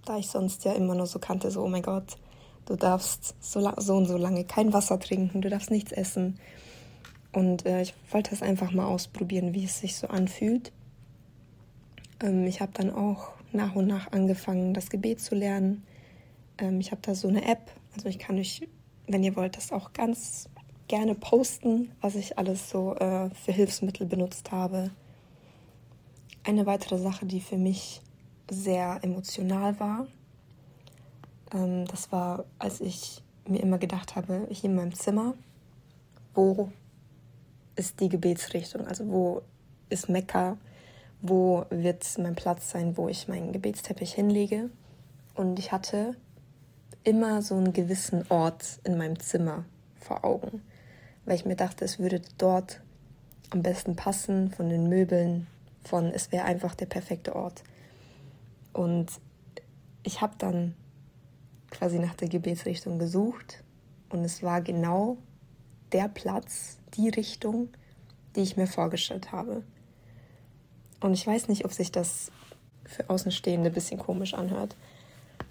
da 0.06 0.18
ich 0.18 0.30
sonst 0.30 0.66
ja 0.66 0.74
immer 0.74 0.96
nur 0.96 1.06
so 1.06 1.20
kannte, 1.20 1.52
so, 1.52 1.62
oh 1.62 1.68
mein 1.68 1.84
Gott, 1.84 2.18
du 2.66 2.76
darfst 2.76 3.36
so, 3.40 3.72
so 3.78 3.96
und 3.96 4.08
so 4.08 4.18
lange 4.18 4.46
kein 4.46 4.74
Wasser 4.74 5.00
trinken, 5.00 5.42
du 5.42 5.50
darfst 5.50 5.70
nichts 5.70 5.92
essen. 5.92 6.40
Und 7.34 7.68
äh, 7.68 7.84
ich 7.84 7.94
wollte 8.10 8.34
es 8.34 8.42
einfach 8.42 8.72
mal 8.72 8.86
ausprobieren, 8.86 9.54
wie 9.54 9.66
es 9.66 9.80
sich 9.80 9.96
so 9.96 10.08
anfühlt. 10.08 10.72
Ähm, 12.24 12.48
ich 12.48 12.62
habe 12.62 12.72
dann 12.74 12.92
auch 12.92 13.30
nach 13.52 13.76
und 13.76 13.86
nach 13.86 14.12
angefangen, 14.12 14.74
das 14.74 14.90
Gebet 14.90 15.22
zu 15.22 15.36
lernen. 15.36 15.84
Ähm, 16.58 16.80
ich 16.80 16.90
habe 16.90 17.02
da 17.04 17.14
so 17.14 17.28
eine 17.28 17.46
App, 17.48 17.70
also 17.98 18.10
ich 18.10 18.20
kann 18.20 18.38
euch, 18.38 18.68
wenn 19.08 19.24
ihr 19.24 19.36
wollt, 19.36 19.58
das 19.58 19.72
auch 19.72 19.94
ganz 19.94 20.50
gerne 20.88 21.16
posten, 21.16 21.92
was 22.02 22.16
ich 22.16 22.38
alles 22.38 22.70
so 22.70 22.96
äh, 22.96 23.30
für 23.32 23.52
Hilfsmittel 23.52 24.08
benutzt 24.08 24.52
habe. 24.52 24.92
Eine 26.44 26.66
weitere 26.66 26.98
Sache, 26.98 27.26
die 27.26 27.42
für 27.42 27.58
mich 27.58 28.02
sehr 28.50 29.00
emotional 29.02 29.80
war, 29.80 30.08
ähm, 31.54 31.86
das 31.86 32.12
war, 32.12 32.46
als 32.60 32.82
ich 32.82 33.22
mir 33.48 33.62
immer 33.62 33.78
gedacht 33.78 34.16
habe, 34.16 34.48
hier 34.50 34.70
in 34.70 34.76
meinem 34.76 34.94
Zimmer, 34.94 35.34
wo 36.34 36.70
ist 37.76 38.00
die 38.00 38.10
Gebetsrichtung? 38.10 38.86
Also 38.88 39.08
wo 39.08 39.42
ist 39.90 40.10
Mekka? 40.10 40.58
Wo 41.22 41.66
wird 41.70 42.06
mein 42.20 42.36
Platz 42.36 42.72
sein, 42.72 42.96
wo 42.96 43.08
ich 43.10 43.28
meinen 43.28 43.52
Gebetsteppich 43.52 44.14
hinlege? 44.14 44.70
Und 45.36 45.58
ich 45.60 45.72
hatte 45.72 46.16
immer 47.04 47.42
so 47.42 47.56
einen 47.56 47.74
gewissen 47.74 48.26
Ort 48.30 48.80
in 48.84 48.98
meinem 48.98 49.20
Zimmer 49.20 49.66
vor 50.00 50.24
Augen, 50.26 50.62
weil 51.26 51.36
ich 51.36 51.46
mir 51.46 51.56
dachte, 51.56 51.86
es 51.86 52.00
würde 52.00 52.22
dort 52.38 52.82
am 53.50 53.62
besten 53.62 53.96
passen 53.96 54.52
von 54.52 54.70
den 54.70 54.90
Möbeln, 54.90 55.48
von 55.84 56.08
es 56.08 56.32
wäre 56.32 56.46
einfach 56.46 56.76
der 56.76 56.86
perfekte 56.86 57.36
Ort. 57.36 57.64
Und 58.74 59.08
ich 60.04 60.22
habe 60.22 60.36
dann 60.38 60.76
quasi 61.72 62.00
nach 62.00 62.16
der 62.16 62.30
Gebetsrichtung 62.30 63.00
gesucht 63.00 63.64
und 64.10 64.24
es 64.24 64.44
war 64.44 64.62
genau 64.62 65.18
der 65.92 66.08
Platz, 66.08 66.78
die 66.96 67.10
Richtung, 67.10 67.70
die 68.36 68.42
ich 68.42 68.58
mir 68.58 68.68
vorgestellt 68.68 69.32
habe. 69.32 69.64
Und 71.00 71.14
ich 71.14 71.26
weiß 71.26 71.48
nicht, 71.48 71.66
ob 71.66 71.74
sich 71.74 71.92
das 71.92 72.32
für 72.86 73.10
Außenstehende 73.10 73.70
ein 73.70 73.74
bisschen 73.74 74.00
komisch 74.00 74.34
anhört, 74.34 74.76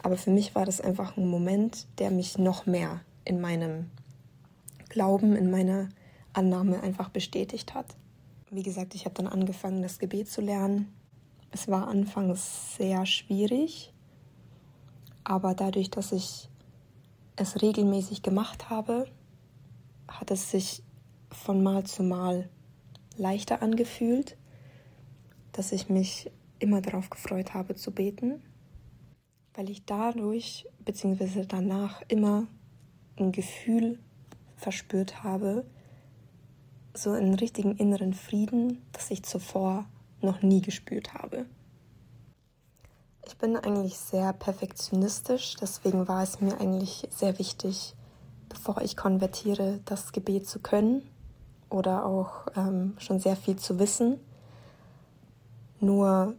aber 0.06 0.16
für 0.16 0.30
mich 0.30 0.54
war 0.54 0.64
das 0.64 0.80
einfach 0.80 1.16
ein 1.16 1.26
Moment, 1.26 1.88
der 1.98 2.12
mich 2.12 2.38
noch 2.38 2.64
mehr 2.64 3.00
in 3.24 3.40
meinem 3.40 3.90
Glauben, 4.88 5.34
in 5.34 5.50
meiner 5.50 5.88
Annahme 6.32 6.80
einfach 6.80 7.08
bestätigt 7.08 7.74
hat. 7.74 7.96
Wie 8.48 8.62
gesagt, 8.62 8.94
ich 8.94 9.04
habe 9.04 9.16
dann 9.16 9.26
angefangen, 9.26 9.82
das 9.82 9.98
Gebet 9.98 10.30
zu 10.30 10.42
lernen. 10.42 10.94
Es 11.50 11.66
war 11.66 11.88
anfangs 11.88 12.76
sehr 12.76 13.04
schwierig, 13.04 13.92
aber 15.24 15.54
dadurch, 15.54 15.90
dass 15.90 16.12
ich 16.12 16.48
es 17.34 17.60
regelmäßig 17.60 18.22
gemacht 18.22 18.70
habe, 18.70 19.06
hat 20.06 20.30
es 20.30 20.52
sich 20.52 20.84
von 21.32 21.64
Mal 21.64 21.82
zu 21.82 22.04
Mal 22.04 22.48
leichter 23.16 23.60
angefühlt, 23.60 24.36
dass 25.50 25.72
ich 25.72 25.88
mich 25.88 26.30
immer 26.60 26.80
darauf 26.80 27.10
gefreut 27.10 27.54
habe 27.54 27.74
zu 27.74 27.90
beten, 27.90 28.40
weil 29.56 29.70
ich 29.70 29.84
dadurch 29.84 30.68
bzw. 30.84 31.46
danach 31.48 32.02
immer 32.08 32.46
ein 33.18 33.32
Gefühl 33.32 33.98
verspürt 34.56 35.24
habe, 35.24 35.64
so 36.94 37.10
einen 37.10 37.34
richtigen 37.34 37.76
inneren 37.76 38.14
Frieden, 38.14 38.82
das 38.92 39.10
ich 39.10 39.22
zuvor 39.22 39.86
noch 40.20 40.42
nie 40.42 40.60
gespürt 40.60 41.14
habe. 41.14 41.46
Ich 43.26 43.36
bin 43.38 43.56
eigentlich 43.56 43.98
sehr 43.98 44.32
perfektionistisch, 44.32 45.56
deswegen 45.60 46.06
war 46.06 46.22
es 46.22 46.40
mir 46.40 46.60
eigentlich 46.60 47.08
sehr 47.10 47.38
wichtig, 47.38 47.94
bevor 48.48 48.80
ich 48.82 48.96
konvertiere, 48.96 49.80
das 49.84 50.12
Gebet 50.12 50.46
zu 50.46 50.60
können 50.60 51.02
oder 51.68 52.06
auch 52.06 52.46
ähm, 52.56 52.94
schon 52.98 53.18
sehr 53.18 53.36
viel 53.36 53.56
zu 53.56 53.78
wissen. 53.78 54.20
Nur 55.80 56.34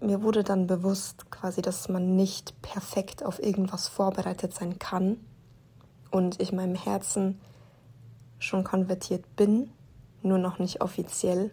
mir 0.00 0.22
wurde 0.22 0.44
dann 0.44 0.66
bewusst 0.66 1.30
quasi, 1.30 1.62
dass 1.62 1.88
man 1.88 2.16
nicht 2.16 2.60
perfekt 2.62 3.24
auf 3.24 3.42
irgendwas 3.42 3.88
vorbereitet 3.88 4.54
sein 4.54 4.78
kann 4.78 5.18
und 6.10 6.40
ich 6.40 6.52
meinem 6.52 6.74
Herzen 6.74 7.40
schon 8.38 8.64
konvertiert 8.64 9.36
bin, 9.36 9.70
nur 10.22 10.38
noch 10.38 10.58
nicht 10.58 10.80
offiziell. 10.80 11.52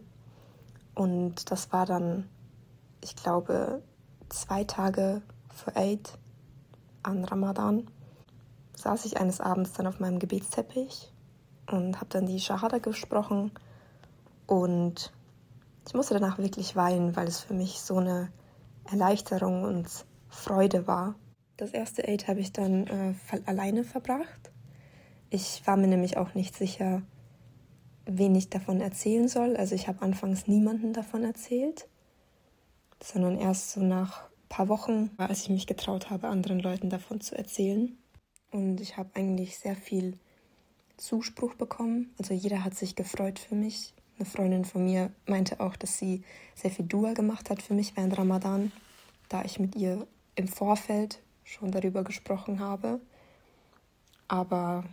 Und 0.94 1.52
das 1.52 1.72
war 1.72 1.86
dann, 1.86 2.28
ich 3.02 3.16
glaube, 3.16 3.82
zwei 4.30 4.64
Tage 4.64 5.22
vor 5.50 5.76
Eid 5.76 6.18
an 7.04 7.24
Ramadan 7.24 7.88
saß 8.76 9.06
ich 9.06 9.20
eines 9.20 9.40
Abends 9.42 9.74
dann 9.74 9.88
auf 9.88 10.00
meinem 10.00 10.20
Gebetsteppich 10.20 11.12
und 11.68 11.98
habe 11.98 12.10
dann 12.10 12.26
die 12.26 12.40
Shahada 12.40 12.80
gesprochen 12.80 13.52
und 14.48 15.12
ich 15.88 15.94
musste 15.94 16.14
danach 16.14 16.38
wirklich 16.38 16.76
weinen, 16.76 17.16
weil 17.16 17.28
es 17.28 17.42
für 17.42 17.54
mich 17.54 17.82
so 17.82 17.98
eine 17.98 18.32
Erleichterung 18.90 19.64
und 19.64 19.88
Freude 20.30 20.88
war. 20.88 21.16
Das 21.58 21.72
erste 21.72 22.08
Eid 22.08 22.28
habe 22.28 22.40
ich 22.40 22.52
dann 22.52 22.88
äh, 22.88 23.14
alleine 23.46 23.84
verbracht. 23.84 24.52
Ich 25.30 25.66
war 25.66 25.78
mir 25.78 25.88
nämlich 25.88 26.18
auch 26.18 26.34
nicht 26.34 26.56
sicher, 26.56 27.02
wen 28.06 28.36
ich 28.36 28.50
davon 28.50 28.82
erzählen 28.82 29.28
soll. 29.28 29.56
Also 29.56 29.76
ich 29.76 29.88
habe 29.88 30.02
anfangs 30.02 30.48
niemanden 30.48 30.94
davon 30.94 31.24
erzählt 31.24 31.88
sondern 33.04 33.38
erst 33.38 33.72
so 33.72 33.82
nach 33.82 34.24
ein 34.24 34.50
paar 34.50 34.70
Wochen, 34.70 35.12
als 35.18 35.44
ich 35.44 35.50
mich 35.50 35.68
getraut 35.68 36.10
habe, 36.10 36.28
anderen 36.28 36.60
Leuten 36.60 36.90
davon 36.90 37.22
zu 37.22 37.38
erzählen. 37.38 37.98
Und 38.52 38.82
ich 38.82 38.98
habe 38.98 39.10
eigentlich 39.16 39.58
sehr 39.58 39.76
viel 39.76 40.18
Zuspruch 40.98 41.56
bekommen. 41.56 42.14
Also 42.20 42.34
jeder 42.34 42.64
hat 42.64 42.76
sich 42.76 42.96
gefreut 42.96 43.40
für 43.40 43.56
mich. 43.56 43.94
Eine 44.22 44.30
Freundin 44.30 44.66
von 44.66 44.86
mir 44.86 45.10
meinte 45.26 45.60
auch, 45.60 45.76
dass 45.76 45.98
sie 45.98 46.22
sehr 46.54 46.70
viel 46.70 46.86
Dua 46.86 47.14
gemacht 47.14 47.50
hat 47.50 47.60
für 47.60 47.74
mich 47.74 47.98
während 47.98 48.20
Ramadan, 48.20 48.72
da 49.30 49.44
ich 49.44 49.58
mit 49.58 49.76
ihr 49.76 50.06
im 50.36 50.48
Vorfeld 50.48 51.24
schon 51.44 51.72
darüber 51.72 52.04
gesprochen 52.04 52.60
habe. 52.60 53.02
Aber 54.28 54.84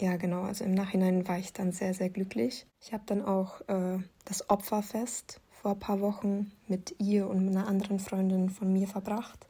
ja, 0.00 0.16
genau, 0.16 0.42
also 0.42 0.64
im 0.64 0.74
Nachhinein 0.74 1.28
war 1.28 1.38
ich 1.38 1.52
dann 1.52 1.70
sehr, 1.70 1.94
sehr 1.94 2.10
glücklich. 2.10 2.66
Ich 2.80 2.92
habe 2.92 3.04
dann 3.06 3.24
auch 3.24 3.60
äh, 3.68 4.00
das 4.24 4.50
Opferfest 4.50 5.40
vor 5.52 5.74
ein 5.74 5.78
paar 5.78 6.00
Wochen 6.00 6.50
mit 6.66 6.96
ihr 6.98 7.28
und 7.28 7.48
einer 7.48 7.68
anderen 7.68 8.00
Freundin 8.00 8.50
von 8.50 8.72
mir 8.72 8.88
verbracht. 8.88 9.46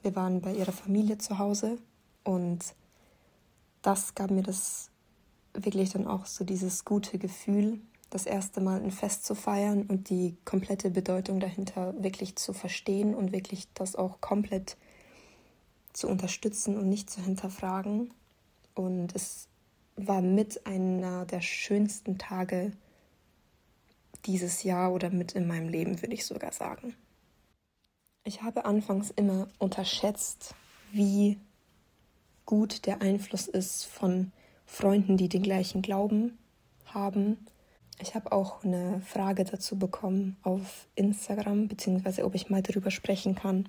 Wir 0.00 0.16
waren 0.16 0.40
bei 0.40 0.54
ihrer 0.54 0.72
Familie 0.72 1.18
zu 1.18 1.38
Hause 1.38 1.76
und 2.24 2.64
das 3.82 4.14
gab 4.14 4.30
mir 4.30 4.42
das 4.42 4.90
wirklich 5.52 5.90
dann 5.90 6.06
auch 6.06 6.24
so 6.24 6.46
dieses 6.46 6.86
gute 6.86 7.18
Gefühl, 7.18 7.78
das 8.12 8.26
erste 8.26 8.60
Mal 8.60 8.82
ein 8.82 8.90
Fest 8.90 9.24
zu 9.24 9.34
feiern 9.34 9.84
und 9.84 10.10
die 10.10 10.36
komplette 10.44 10.90
Bedeutung 10.90 11.40
dahinter 11.40 11.94
wirklich 12.02 12.36
zu 12.36 12.52
verstehen 12.52 13.14
und 13.14 13.32
wirklich 13.32 13.68
das 13.72 13.96
auch 13.96 14.20
komplett 14.20 14.76
zu 15.94 16.08
unterstützen 16.08 16.76
und 16.76 16.88
nicht 16.90 17.08
zu 17.08 17.22
hinterfragen. 17.22 18.12
Und 18.74 19.16
es 19.16 19.48
war 19.96 20.20
mit 20.20 20.66
einer 20.66 21.24
der 21.24 21.40
schönsten 21.40 22.18
Tage 22.18 22.72
dieses 24.26 24.62
Jahr 24.62 24.92
oder 24.92 25.08
mit 25.08 25.32
in 25.32 25.46
meinem 25.46 25.68
Leben, 25.68 26.02
würde 26.02 26.14
ich 26.14 26.26
sogar 26.26 26.52
sagen. 26.52 26.94
Ich 28.24 28.42
habe 28.42 28.66
anfangs 28.66 29.10
immer 29.10 29.48
unterschätzt, 29.58 30.54
wie 30.92 31.38
gut 32.44 32.84
der 32.84 33.00
Einfluss 33.00 33.48
ist 33.48 33.86
von 33.86 34.32
Freunden, 34.66 35.16
die 35.16 35.30
den 35.30 35.42
gleichen 35.42 35.80
Glauben 35.80 36.38
haben 36.84 37.38
ich 38.00 38.14
habe 38.14 38.32
auch 38.32 38.64
eine 38.64 39.00
Frage 39.02 39.44
dazu 39.44 39.78
bekommen 39.78 40.36
auf 40.42 40.86
Instagram, 40.94 41.68
beziehungsweise 41.68 42.24
ob 42.24 42.34
ich 42.34 42.50
mal 42.50 42.62
darüber 42.62 42.90
sprechen 42.90 43.34
kann, 43.34 43.68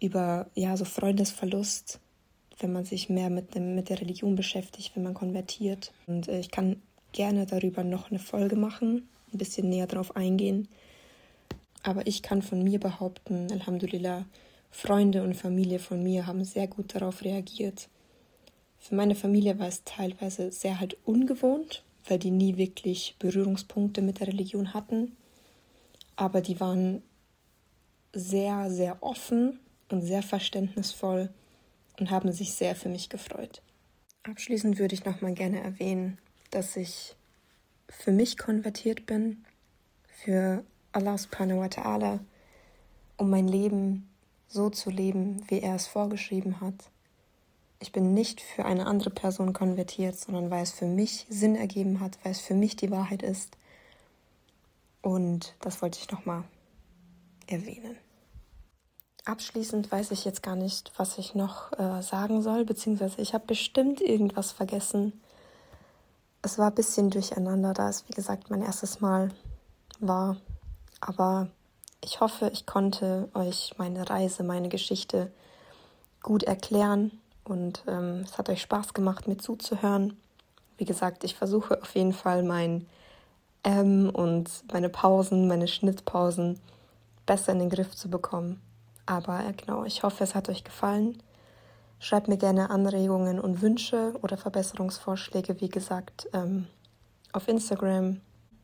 über 0.00 0.46
ja, 0.54 0.76
so 0.76 0.84
Freundesverlust, 0.84 2.00
wenn 2.58 2.72
man 2.72 2.84
sich 2.84 3.08
mehr 3.08 3.30
mit, 3.30 3.54
dem, 3.54 3.74
mit 3.74 3.88
der 3.88 4.00
Religion 4.00 4.36
beschäftigt, 4.36 4.92
wenn 4.94 5.02
man 5.02 5.14
konvertiert. 5.14 5.92
Und 6.06 6.28
äh, 6.28 6.40
ich 6.40 6.50
kann 6.50 6.80
gerne 7.12 7.46
darüber 7.46 7.84
noch 7.84 8.10
eine 8.10 8.18
Folge 8.18 8.56
machen, 8.56 9.08
ein 9.32 9.38
bisschen 9.38 9.68
näher 9.68 9.86
drauf 9.86 10.16
eingehen. 10.16 10.68
Aber 11.82 12.06
ich 12.06 12.22
kann 12.22 12.42
von 12.42 12.62
mir 12.62 12.78
behaupten, 12.78 13.50
Alhamdulillah, 13.50 14.26
Freunde 14.70 15.22
und 15.22 15.34
Familie 15.34 15.78
von 15.78 16.02
mir 16.02 16.26
haben 16.26 16.44
sehr 16.44 16.68
gut 16.68 16.94
darauf 16.94 17.24
reagiert. 17.24 17.88
Für 18.78 18.94
meine 18.94 19.14
Familie 19.14 19.58
war 19.58 19.66
es 19.66 19.84
teilweise 19.84 20.52
sehr 20.52 20.80
halt 20.80 20.96
ungewohnt, 21.04 21.82
weil 22.06 22.18
die 22.18 22.30
nie 22.30 22.56
wirklich 22.56 23.16
Berührungspunkte 23.18 24.02
mit 24.02 24.20
der 24.20 24.28
Religion 24.28 24.74
hatten. 24.74 25.16
Aber 26.16 26.40
die 26.40 26.60
waren 26.60 27.02
sehr, 28.12 28.70
sehr 28.70 29.02
offen 29.02 29.60
und 29.88 30.02
sehr 30.02 30.22
verständnisvoll 30.22 31.30
und 31.98 32.10
haben 32.10 32.32
sich 32.32 32.52
sehr 32.52 32.74
für 32.74 32.88
mich 32.88 33.08
gefreut. 33.08 33.62
Abschließend 34.22 34.78
würde 34.78 34.94
ich 34.94 35.04
nochmal 35.04 35.34
gerne 35.34 35.60
erwähnen, 35.60 36.18
dass 36.50 36.76
ich 36.76 37.14
für 37.88 38.12
mich 38.12 38.38
konvertiert 38.38 39.06
bin, 39.06 39.44
für 40.08 40.64
Allah 40.92 41.16
subhanahu 41.16 41.60
wa 41.60 41.66
ta'ala, 41.66 42.20
um 43.16 43.30
mein 43.30 43.48
Leben 43.48 44.08
so 44.48 44.70
zu 44.70 44.90
leben, 44.90 45.42
wie 45.48 45.60
er 45.60 45.76
es 45.76 45.86
vorgeschrieben 45.86 46.60
hat 46.60 46.90
ich 47.80 47.92
bin 47.92 48.12
nicht 48.12 48.42
für 48.42 48.66
eine 48.66 48.86
andere 48.86 49.10
Person 49.10 49.54
konvertiert, 49.54 50.16
sondern 50.16 50.50
weil 50.50 50.62
es 50.62 50.72
für 50.72 50.86
mich 50.86 51.26
Sinn 51.30 51.56
ergeben 51.56 52.00
hat, 52.00 52.18
weil 52.22 52.32
es 52.32 52.40
für 52.40 52.54
mich 52.54 52.76
die 52.76 52.90
Wahrheit 52.90 53.22
ist. 53.22 53.56
Und 55.00 55.54
das 55.60 55.80
wollte 55.80 55.98
ich 55.98 56.10
nochmal 56.10 56.44
erwähnen. 57.46 57.96
Abschließend 59.24 59.90
weiß 59.90 60.10
ich 60.10 60.26
jetzt 60.26 60.42
gar 60.42 60.56
nicht, 60.56 60.92
was 60.98 61.16
ich 61.16 61.34
noch 61.34 61.72
äh, 61.78 62.02
sagen 62.02 62.42
soll, 62.42 62.66
beziehungsweise 62.66 63.20
ich 63.20 63.32
habe 63.32 63.46
bestimmt 63.46 64.02
irgendwas 64.02 64.52
vergessen. 64.52 65.18
Es 66.42 66.58
war 66.58 66.68
ein 66.68 66.74
bisschen 66.74 67.10
durcheinander, 67.10 67.72
da 67.72 67.88
es 67.88 68.06
wie 68.08 68.12
gesagt 68.12 68.50
mein 68.50 68.62
erstes 68.62 69.00
Mal 69.00 69.30
war. 70.00 70.36
Aber 71.00 71.48
ich 72.04 72.20
hoffe, 72.20 72.50
ich 72.52 72.66
konnte 72.66 73.30
euch 73.32 73.74
meine 73.78 74.08
Reise, 74.08 74.42
meine 74.42 74.68
Geschichte 74.68 75.32
gut 76.22 76.42
erklären 76.42 77.19
und 77.50 77.82
ähm, 77.88 78.22
es 78.24 78.38
hat 78.38 78.48
euch 78.48 78.62
Spaß 78.62 78.94
gemacht, 78.94 79.26
mir 79.26 79.36
zuzuhören. 79.36 80.16
Wie 80.78 80.84
gesagt, 80.84 81.24
ich 81.24 81.34
versuche 81.34 81.82
auf 81.82 81.94
jeden 81.94 82.12
Fall 82.12 82.44
mein 82.44 82.86
M 83.64 84.08
und 84.08 84.48
meine 84.72 84.88
Pausen, 84.88 85.48
meine 85.48 85.66
Schnittpausen 85.66 86.60
besser 87.26 87.52
in 87.52 87.58
den 87.58 87.68
Griff 87.68 87.94
zu 87.96 88.08
bekommen. 88.08 88.60
Aber 89.04 89.40
äh, 89.40 89.52
genau, 89.52 89.84
ich 89.84 90.04
hoffe, 90.04 90.22
es 90.22 90.34
hat 90.34 90.48
euch 90.48 90.62
gefallen. 90.62 91.20
Schreibt 91.98 92.28
mir 92.28 92.38
gerne 92.38 92.70
Anregungen 92.70 93.40
und 93.40 93.60
Wünsche 93.60 94.14
oder 94.22 94.36
Verbesserungsvorschläge, 94.36 95.60
wie 95.60 95.68
gesagt, 95.68 96.28
ähm, 96.32 96.66
auf 97.32 97.48
Instagram. 97.48 98.20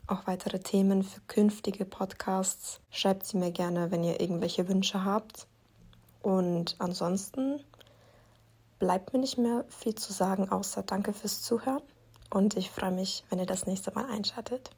Auch 0.06 0.28
weitere 0.28 0.60
Themen 0.60 1.02
für 1.02 1.20
künftige 1.26 1.84
Podcasts. 1.84 2.80
Schreibt 2.90 3.26
sie 3.26 3.36
mir 3.36 3.50
gerne, 3.50 3.90
wenn 3.90 4.04
ihr 4.04 4.20
irgendwelche 4.20 4.68
Wünsche 4.68 5.04
habt. 5.04 5.48
Und 6.22 6.76
ansonsten 6.78 7.60
bleibt 8.78 9.12
mir 9.12 9.18
nicht 9.18 9.38
mehr 9.38 9.64
viel 9.68 9.94
zu 9.94 10.12
sagen, 10.12 10.50
außer 10.50 10.82
danke 10.82 11.12
fürs 11.12 11.42
Zuhören 11.42 11.82
und 12.30 12.56
ich 12.56 12.70
freue 12.70 12.92
mich, 12.92 13.24
wenn 13.30 13.38
ihr 13.38 13.46
das 13.46 13.66
nächste 13.66 13.92
Mal 13.92 14.06
einschaltet. 14.06 14.70